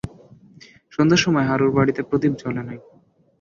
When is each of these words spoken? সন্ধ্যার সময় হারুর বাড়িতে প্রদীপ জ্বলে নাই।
সন্ধ্যার 0.93 1.23
সময় 1.25 1.47
হারুর 1.49 1.71
বাড়িতে 1.77 2.01
প্রদীপ 2.09 2.33
জ্বলে 2.41 2.61
নাই। 2.67 2.79